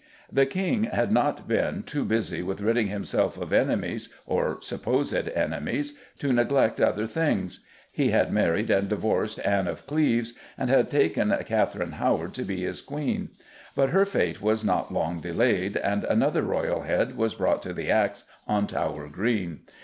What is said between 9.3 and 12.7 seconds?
Anne of Cleves, and had taken Katherine Howard to be